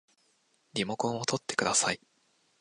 [0.73, 2.01] リモコンをとってください